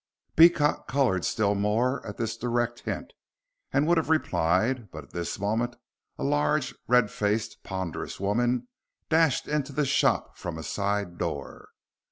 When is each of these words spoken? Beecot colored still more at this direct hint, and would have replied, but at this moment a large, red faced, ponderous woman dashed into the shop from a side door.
Beecot 0.35 0.87
colored 0.87 1.23
still 1.25 1.53
more 1.53 2.03
at 2.07 2.17
this 2.17 2.35
direct 2.35 2.79
hint, 2.79 3.13
and 3.71 3.85
would 3.85 3.97
have 3.97 4.09
replied, 4.09 4.89
but 4.89 5.03
at 5.03 5.09
this 5.13 5.37
moment 5.37 5.75
a 6.17 6.23
large, 6.23 6.73
red 6.87 7.11
faced, 7.11 7.57
ponderous 7.61 8.19
woman 8.19 8.67
dashed 9.09 9.47
into 9.47 9.71
the 9.73 9.85
shop 9.85 10.35
from 10.35 10.57
a 10.57 10.63
side 10.63 11.19
door. 11.19 11.69